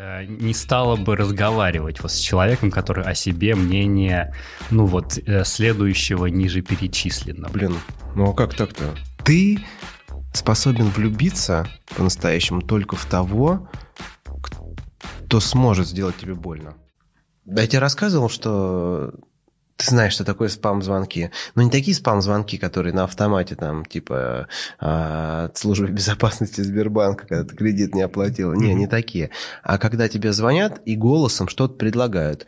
[0.00, 4.34] э, не стала бы разговаривать вот с человеком, который о себе мнение,
[4.70, 7.52] ну вот, э, следующего ниже перечисленного.
[7.52, 7.76] Блин,
[8.14, 8.94] ну а как так-то?
[9.24, 9.58] Ты
[10.32, 13.68] способен влюбиться по-настоящему только в того,
[15.26, 16.74] кто сможет сделать тебе больно.
[17.44, 19.12] Я тебе рассказывал, что
[19.80, 21.30] ты знаешь, что такое спам-звонки.
[21.54, 24.46] Но не такие спам-звонки, которые на автомате, там, типа,
[24.78, 28.52] а, от службы безопасности Сбербанка, когда ты кредит не оплатил.
[28.52, 29.30] Не, не такие.
[29.62, 32.46] А когда тебе звонят и голосом что-то предлагают.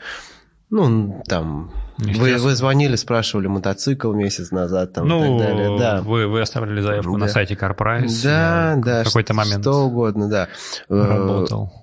[0.68, 5.78] Ну, там, вы, вы звонили, спрашивали мотоцикл месяц назад, там, ну, и так далее.
[5.78, 6.00] Да.
[6.02, 7.26] Вы, вы оставили заявку да.
[7.26, 8.22] на сайте CarPrice.
[8.22, 9.02] Да, да.
[9.02, 9.62] В какой-то момент.
[9.62, 10.48] Что угодно, да.
[10.88, 11.81] Работал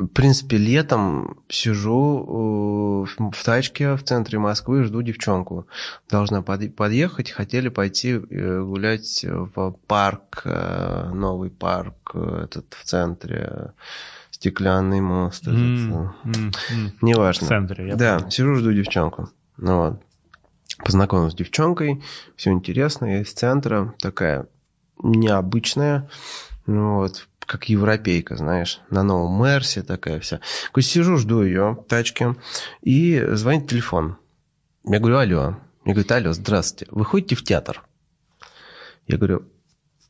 [0.00, 5.66] в принципе, летом сижу э, в тачке в центре Москвы, жду девчонку.
[6.08, 7.30] Должна подъехать.
[7.30, 13.72] Хотели пойти э, гулять в парк, э, новый парк этот в центре,
[14.30, 15.42] стеклянный мост.
[15.42, 15.56] Этот.
[15.56, 16.90] Mm, mm, mm.
[17.02, 17.46] Неважно.
[17.46, 18.30] В центре, я Да, понял.
[18.30, 19.28] сижу, жду девчонку.
[19.58, 20.02] Ну вот.
[20.82, 22.02] Познакомился с девчонкой,
[22.36, 24.46] все интересно, я из центра, такая
[25.02, 26.08] необычная,
[26.64, 30.38] ну вот, как европейка, знаешь, на новом Мерсе такая вся.
[30.72, 32.36] Я сижу, жду ее в тачке,
[32.80, 34.18] и звонит телефон.
[34.84, 35.56] Я говорю, алло.
[35.84, 37.82] Мне говорит, алло, здравствуйте, вы ходите в театр?
[39.08, 39.48] Я говорю,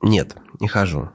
[0.02, 1.08] нет, не хожу.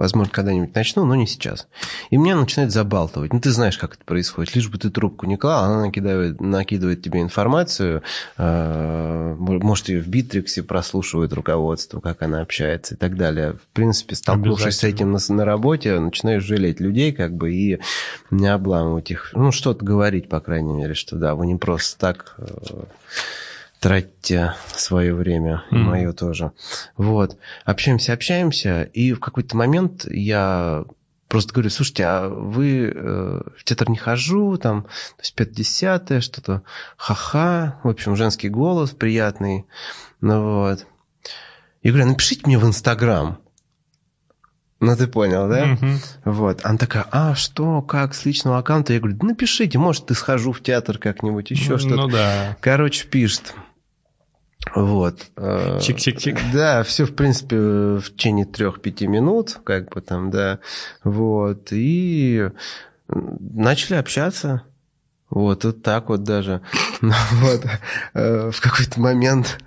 [0.00, 1.68] Возможно, когда-нибудь начну, но не сейчас.
[2.08, 3.34] И меня начинает забалтывать.
[3.34, 4.54] Ну, ты знаешь, как это происходит.
[4.54, 8.02] Лишь бы ты трубку не клал, она накидывает, накидывает тебе информацию.
[8.38, 13.52] Э, может, ее в Битриксе прослушивает руководство, как она общается и так далее.
[13.52, 17.78] В принципе, столкнувшись с этим на, на работе, начинаешь жалеть людей, как бы, и
[18.30, 19.32] не обламывать их.
[19.34, 22.84] Ну, что-то говорить, по крайней мере, что да, вы не просто так э,
[23.80, 25.78] тратьте свое время, и mm.
[25.78, 26.52] мое тоже.
[26.96, 27.38] Вот.
[27.64, 30.84] Общаемся, общаемся, и в какой-то момент я
[31.28, 36.62] просто говорю, слушайте, а вы э, в театр не хожу, там, то есть 50 что-то,
[36.96, 39.64] ха-ха, в общем, женский голос приятный,
[40.20, 40.86] ну вот.
[41.82, 43.38] Я говорю, напишите мне в Инстаграм.
[44.80, 45.66] Ну, ты понял, да?
[45.66, 46.00] Мгм.
[46.24, 46.60] Вот.
[46.64, 48.94] Она такая, а что, как, с личного аккаунта?
[48.94, 51.96] Я говорю, да напишите, может, ты схожу в театр как-нибудь, еще что-то.
[51.96, 52.56] Ну да.
[52.60, 53.54] Короче, пишет.
[54.74, 55.30] Вот.
[55.36, 56.38] Э, Чик-чик-чик.
[56.52, 60.60] Да, все, в принципе, в течение трех-пяти минут, как бы там, да.
[61.02, 61.68] Вот.
[61.72, 62.50] И
[63.08, 64.62] начали общаться.
[65.28, 66.60] Вот, вот так вот даже.
[67.00, 67.64] Ну, вот.
[68.14, 69.58] Э, В какой-то момент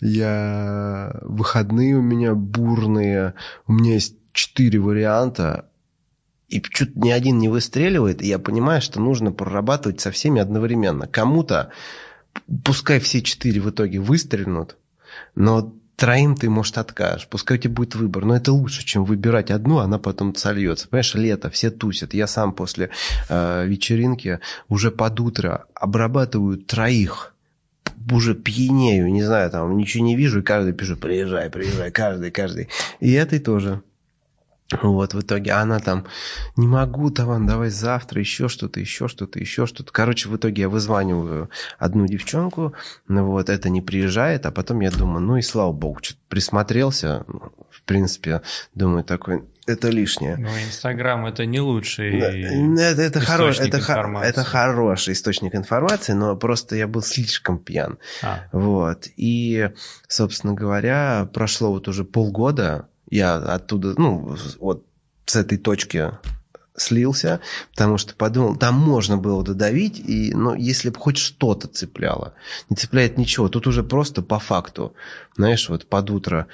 [0.00, 1.18] я...
[1.22, 3.34] Выходные у меня бурные.
[3.66, 5.66] У меня есть четыре варианта.
[6.48, 8.22] И что-то ни один не выстреливает.
[8.22, 11.08] И я понимаю, что нужно прорабатывать со всеми одновременно.
[11.08, 11.70] Кому-то
[12.64, 14.76] пускай все четыре в итоге выстрелят,
[15.34, 17.28] но троим ты, может, откажешь.
[17.28, 18.24] Пускай у тебя будет выбор.
[18.24, 20.88] Но это лучше, чем выбирать одну, она потом сольется.
[20.88, 22.14] Понимаешь, лето, все тусят.
[22.14, 22.90] Я сам после
[23.28, 27.34] э, вечеринки уже под утро обрабатываю троих
[28.10, 32.68] уже пьянею, не знаю, там ничего не вижу, и каждый пишет, приезжай, приезжай, каждый, каждый.
[32.98, 33.82] И этой тоже.
[34.82, 36.06] Вот, в итоге она там,
[36.56, 39.90] не могу, Таван, давай завтра, еще что-то, еще что-то, еще что-то.
[39.92, 42.74] Короче, в итоге я вызваниваю одну девчонку,
[43.08, 47.24] ну вот, это не приезжает, а потом я думаю, ну и слава богу, что-то присмотрелся,
[47.70, 48.42] в принципе,
[48.74, 50.36] думаю, такой, это лишнее.
[50.36, 54.28] Ну, Инстаграм это не лучший Да, Это, это, хоро- источник это, информации.
[54.28, 57.98] это хороший источник информации, но просто я был слишком пьян.
[58.22, 59.06] А, Вот.
[59.16, 59.70] И,
[60.08, 64.86] собственно говоря, прошло вот уже полгода, я оттуда, ну, вот
[65.26, 66.12] с этой точки
[66.76, 67.40] слился,
[67.72, 72.34] потому что подумал, там можно было додавить, и, но если бы хоть что-то цепляло,
[72.68, 74.94] не цепляет ничего, тут уже просто по факту,
[75.36, 76.46] знаешь, вот под утро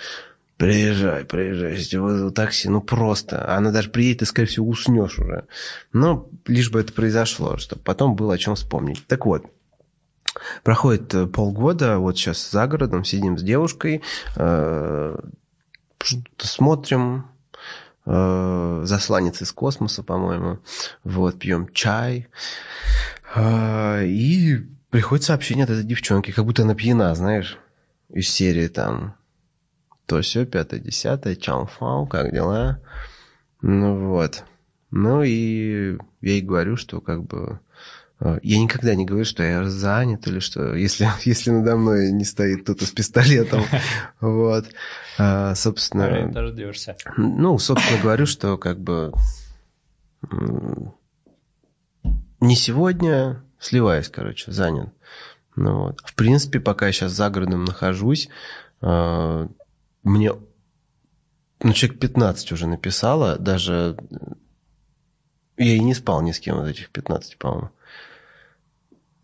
[0.57, 5.45] приезжай, приезжай, тебе вызову такси, ну просто, она даже приедет, и, скорее всего, уснешь уже.
[5.93, 9.07] Но лишь бы это произошло, чтобы потом было о чем вспомнить.
[9.07, 9.45] Так вот,
[10.63, 14.03] проходит э, полгода, вот сейчас за городом сидим с девушкой,
[14.37, 15.17] э,
[16.07, 17.27] что-то смотрим,
[18.07, 20.59] э, засланец из космоса, по-моему.
[21.05, 22.29] Вот, пьем чай.
[23.35, 24.59] Э, и
[24.91, 27.59] приходит сообщение от этой девчонки, как будто она пьяна, знаешь,
[28.09, 29.17] из серии там
[30.07, 32.81] то все, пятое, десятое, чамфау, как дела?
[33.61, 34.45] Ну вот.
[34.93, 37.59] Ну и я ей говорю, что как бы...
[38.21, 42.25] э, Я никогда не говорю, что я занят или что, если, если надо мной не
[42.25, 43.65] стоит кто-то с пистолетом.
[44.21, 44.67] Вот.
[45.19, 46.97] А, Собственно, дождешься.
[47.17, 49.13] ну, собственно, говорю, что как бы
[52.41, 54.91] не сегодня, сливаюсь, короче, занят.
[55.55, 56.01] Ну, вот.
[56.05, 58.29] В принципе, пока я сейчас за городом нахожусь,
[58.83, 59.49] э,
[60.03, 60.33] мне
[61.63, 63.97] ну, человек 15 уже написала, даже
[65.57, 67.71] Я и не спал ни с кем из этих 15, по-моему.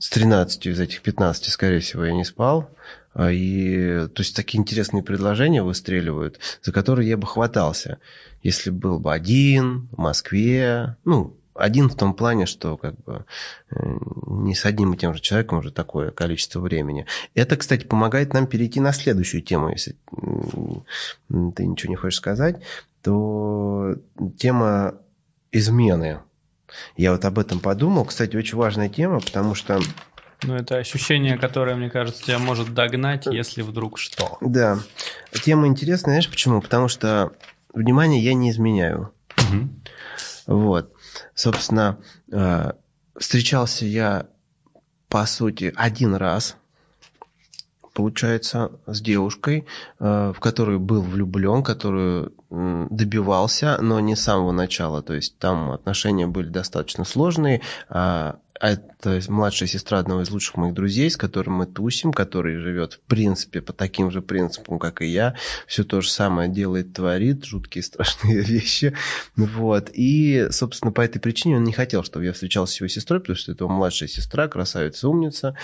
[0.02, 2.68] С 13 из этих 15, скорее всего, я не спал.
[3.14, 7.98] А, и, то есть такие интересные предложения выстреливают, за которые я бы хватался,
[8.42, 13.26] если был бы один в Москве, ну, один в том плане, что как бы
[13.70, 13.96] э,
[14.26, 17.06] не с одним и тем же человеком уже такое количество времени.
[17.36, 19.94] Это, кстати, помогает нам перейти на следующую тему, если
[21.28, 22.60] ты ничего не хочешь сказать,
[23.02, 23.94] то
[24.36, 24.96] тема
[25.52, 26.18] измены.
[26.96, 28.04] Я вот об этом подумал.
[28.04, 29.80] Кстати, очень важная тема, потому что
[30.44, 34.38] ну, это ощущение, которое, мне кажется, тебя может догнать, если вдруг что.
[34.40, 34.78] Да.
[35.44, 36.60] Тема интересная, знаешь почему?
[36.60, 37.32] Потому что,
[37.72, 39.12] внимание, я не изменяю.
[39.38, 39.68] Угу.
[40.46, 40.92] Вот.
[41.34, 41.98] Собственно,
[42.32, 42.72] э,
[43.16, 44.26] встречался я,
[45.08, 46.56] по сути, один раз,
[47.92, 49.66] получается, с девушкой,
[49.98, 55.02] э, в которую был влюблен, которую добивался, но не с самого начала.
[55.02, 60.72] То есть там отношения были достаточно сложные, а это младшая сестра одного из лучших моих
[60.72, 65.06] друзей, с которым мы тусим, который живет, в принципе, по таким же принципам, как и
[65.06, 65.34] я.
[65.66, 68.96] Все то же самое делает, творит, жуткие страшные вещи.
[69.34, 69.90] Вот.
[69.92, 73.36] И, собственно, по этой причине он не хотел, чтобы я встречался с его сестрой, потому
[73.36, 75.56] что это его младшая сестра, красавица, умница.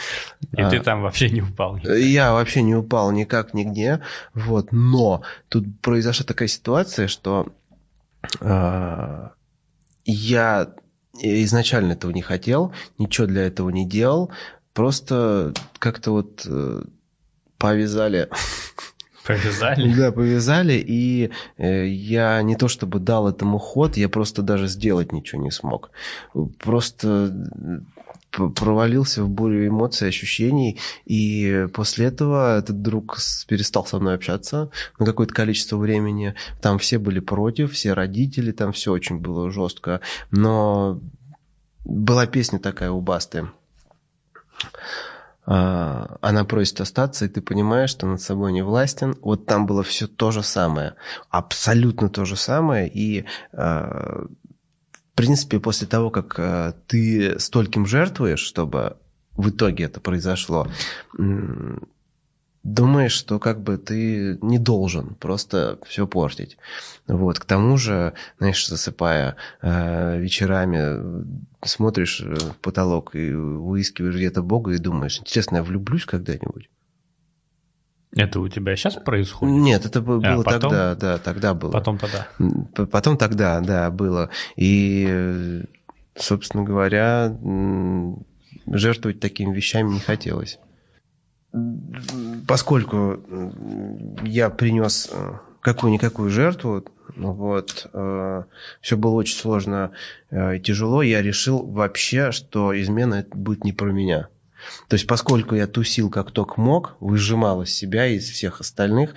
[0.57, 1.77] И а, ты там вообще не упал?
[1.79, 4.01] Я вообще не упал никак, нигде.
[4.35, 4.73] Вот.
[4.73, 7.55] Но тут произошла такая ситуация, что
[8.41, 9.31] а,
[10.05, 10.75] я
[11.23, 14.31] изначально этого не хотел, ничего для этого не делал,
[14.73, 16.83] просто как-то вот э,
[17.59, 18.29] повязали.
[19.27, 19.93] Повязали?
[19.97, 25.13] Да, повязали, и э, я не то чтобы дал этому ход, я просто даже сделать
[25.13, 25.91] ничего не смог.
[26.59, 27.47] Просто
[28.31, 35.07] провалился в бурю эмоций, ощущений, и после этого этот друг перестал со мной общаться на
[35.07, 36.35] какое-то количество времени.
[36.61, 40.01] Там все были против, все родители, там все очень было жестко.
[40.31, 41.01] Но
[41.85, 43.49] была песня такая у Басты.
[45.51, 49.17] А, она просит остаться, и ты понимаешь, что над собой не властен.
[49.23, 50.95] Вот там было все то же самое,
[51.31, 52.87] абсолютно то же самое.
[52.87, 54.27] И а,
[55.19, 58.97] принципе, после того, как э, ты стольким жертвуешь, чтобы
[59.37, 60.67] в итоге это произошло,
[62.65, 66.59] думаешь, что как бы ты не должен просто все портить.
[67.07, 67.39] Вот.
[67.39, 71.25] К тому же, знаешь, засыпая э, вечерами,
[71.65, 76.69] смотришь в потолок и выискиваешь где-то Бога и думаешь, интересно, я влюблюсь когда-нибудь?
[78.15, 79.57] Это у тебя сейчас происходит?
[79.57, 80.61] Нет, это было а, потом?
[80.61, 81.71] тогда, да, тогда было.
[81.71, 82.29] Потом тогда.
[82.91, 84.31] Потом тогда, да, было.
[84.57, 85.63] И,
[86.17, 87.37] собственно говоря,
[88.67, 90.59] жертвовать такими вещами не хотелось.
[92.47, 93.21] Поскольку
[94.23, 96.85] я принес э, какую-никакую жертву,
[97.17, 98.43] вот, э,
[98.81, 99.93] все было очень сложно
[100.31, 104.29] э, и тяжело, я решил вообще, что измена будет не про меня.
[104.89, 109.15] То есть, поскольку я тусил как только мог, выжимал из себя и из всех остальных,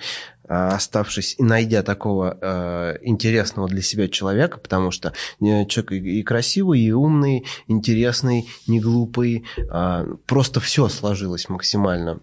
[0.48, 6.22] а, оставшись и найдя такого э, интересного для себя человека, потому что э, человек и
[6.22, 12.20] красивый, и умный, интересный, не глупый, э, просто все сложилось максимально.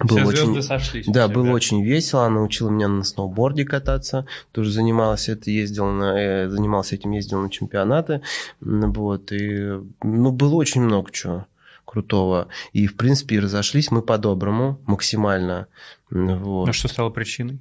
[0.00, 1.06] Было Все очень, сошлись.
[1.08, 2.24] Да, было очень весело.
[2.24, 4.26] Она научила меня на сноуборде кататься.
[4.52, 8.22] Тоже занималась это, ездил на, э, занимался этим, ездил на чемпионаты.
[8.60, 9.32] Вот.
[9.32, 11.46] И, ну, было очень много чего
[11.88, 12.48] крутого.
[12.72, 15.66] И, в принципе, разошлись мы по-доброму, максимально.
[16.10, 16.68] Вот.
[16.68, 17.58] А что стало причиной?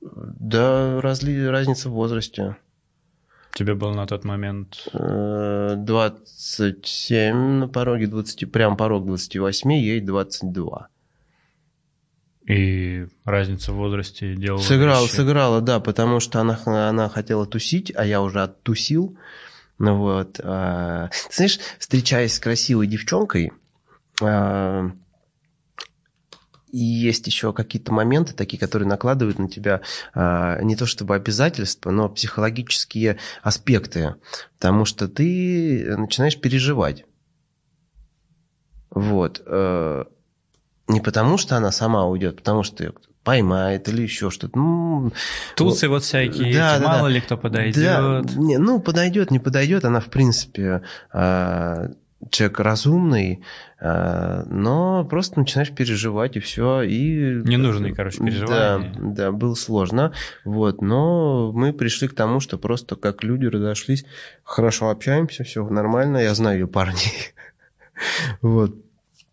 [0.00, 1.46] Да, разли...
[1.46, 2.56] разница в возрасте.
[3.54, 4.88] Тебе было на тот момент?
[4.92, 10.88] 27 на пороге, 20, прям порог 28, ей 22.
[12.48, 14.60] И разница в возрасте делала...
[14.60, 15.14] Сыграла, вещи.
[15.14, 19.16] сыграла, да, потому что она, она хотела тусить, а я уже оттусил.
[19.78, 20.40] Ну вот.
[20.42, 23.52] А, ты знаешь, встречаясь с красивой девчонкой,
[26.70, 29.80] и есть еще какие-то моменты такие, которые накладывают на тебя
[30.14, 34.16] а, не то чтобы обязательства, но психологические аспекты,
[34.58, 37.04] потому что ты начинаешь переживать.
[38.90, 39.42] Вот.
[39.46, 40.04] Э,
[40.88, 44.58] не потому, что она сама уйдет, потому что ее поймает или еще что-то.
[44.58, 45.12] Ну,
[45.54, 47.14] Тусы вот, вот всякие, да, эти, да, мало да.
[47.14, 47.82] ли кто подойдет.
[47.82, 50.82] Да, не, ну, подойдет, не подойдет, она, в принципе,
[52.30, 53.44] человек разумный,
[53.80, 56.82] э, но просто начинаешь переживать и все.
[56.82, 57.42] И...
[57.44, 58.92] Ненужные, короче, переживания.
[58.94, 60.12] Да, да, было сложно.
[60.44, 64.04] Вот, но мы пришли к тому, что просто как люди разошлись,
[64.42, 67.32] хорошо общаемся, все нормально, я знаю ее парней.
[68.42, 68.76] Вот.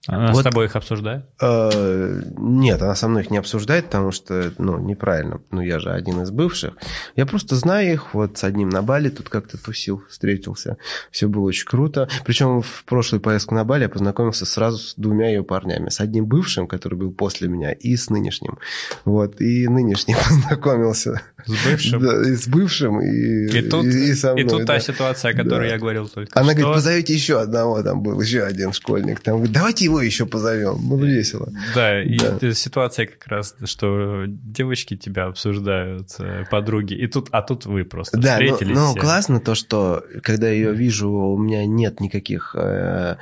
[0.08, 0.42] Она Вот.
[0.42, 1.26] с тобой их обсуждает?
[1.42, 5.42] Э, Нет, она со мной их не обсуждает, потому что, ну, неправильно.
[5.52, 6.74] Ну, я же один из бывших.
[7.16, 8.14] Я просто знаю их.
[8.14, 10.78] Вот с одним на Бали тут как-то тусил, встретился.
[11.12, 12.08] Все было очень круто.
[12.26, 15.90] Причем в прошлую поездку на Бали я познакомился сразу с двумя ее парнями.
[15.90, 18.60] С одним бывшим, который был после меня, и с нынешним.
[19.06, 21.22] Вот, и нынешним познакомился.
[21.46, 22.02] С бывшим?
[22.02, 24.80] Да, и с бывшим, и, И тут, и, и со и мной, тут та да.
[24.80, 25.74] ситуация, о которой Да.
[25.76, 26.60] я говорил только Она что.
[26.62, 29.20] говорит, позовите еще одного, там был еще один школьник.
[29.20, 30.78] Там говорит, давайте его еще позовем.
[30.90, 31.48] Было весело.
[31.76, 32.54] Да, и Да.
[32.54, 38.18] ситуация как раз, что девочки тебя обсуждают, э, подруги, и тут, а тут вы просто
[38.18, 38.76] Да, ну, встретились.
[38.78, 39.00] ну, все.
[39.00, 43.18] классно то, что когда я ее вижу, у меня нет никаких э,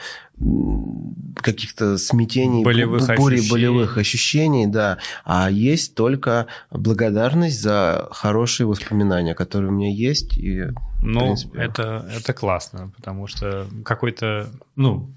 [1.36, 3.52] каких-то смятений, Болевых бу- бури ощущений.
[3.52, 10.38] болевых ощущений, да, а есть только благодарность за хорошие воспоминания, которые у меня есть.
[10.38, 10.64] И,
[11.02, 11.60] Ну, принципе.
[11.60, 15.10] это, это классно, потому что какой-то, ну,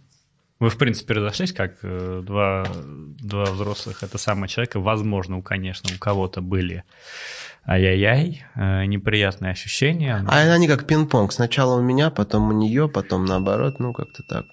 [0.58, 2.66] вы, в принципе, разошлись как э, два,
[3.20, 4.80] два взрослых, это самого человека.
[4.80, 6.84] Возможно, у, конечно, у кого-то были
[7.66, 10.18] ай-яй-яй, э, неприятные ощущения.
[10.22, 11.32] но- а они как пинг-понг.
[11.32, 14.46] Сначала у меня, потом у нее, потом наоборот, ну, как-то так.